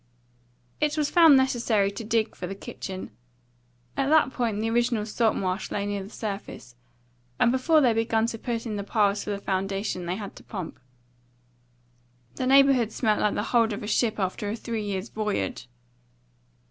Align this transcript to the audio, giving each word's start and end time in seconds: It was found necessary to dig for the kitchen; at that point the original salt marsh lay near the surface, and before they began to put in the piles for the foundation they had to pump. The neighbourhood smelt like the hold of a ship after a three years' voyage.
It 0.79 0.97
was 0.97 1.11
found 1.11 1.37
necessary 1.37 1.91
to 1.91 2.03
dig 2.03 2.33
for 2.35 2.47
the 2.47 2.55
kitchen; 2.55 3.11
at 3.95 4.09
that 4.09 4.31
point 4.33 4.59
the 4.59 4.67
original 4.71 5.05
salt 5.05 5.35
marsh 5.35 5.69
lay 5.69 5.85
near 5.85 6.01
the 6.01 6.09
surface, 6.09 6.75
and 7.39 7.51
before 7.51 7.81
they 7.81 7.93
began 7.93 8.25
to 8.25 8.39
put 8.39 8.65
in 8.65 8.77
the 8.77 8.83
piles 8.83 9.23
for 9.23 9.29
the 9.29 9.37
foundation 9.37 10.07
they 10.07 10.15
had 10.15 10.35
to 10.37 10.43
pump. 10.43 10.79
The 12.37 12.47
neighbourhood 12.47 12.91
smelt 12.91 13.19
like 13.19 13.35
the 13.35 13.43
hold 13.53 13.73
of 13.73 13.83
a 13.83 13.87
ship 13.87 14.19
after 14.19 14.49
a 14.49 14.55
three 14.55 14.83
years' 14.83 15.09
voyage. 15.09 15.69